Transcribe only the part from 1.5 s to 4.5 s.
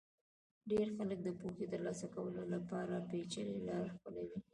ترلاسه کولو لپاره پېچلې لار خپلوي.